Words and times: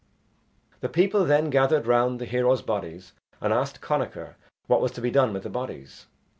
The 0.79 0.89
people 0.89 1.25
then 1.25 1.51
gathered 1.51 1.85
round 1.85 2.17
the 2.17 2.25
heroes' 2.25 2.63
bodies 2.63 3.13
and 3.39 3.53
asked 3.53 3.81
Connachar 3.81 4.33
what 4.65 4.81
was 4.81 4.91
to 4.93 4.99
be 5.01 5.11
done 5.11 5.31
with 5.31 5.43
the 5.43 5.49
bodies. 5.51 6.07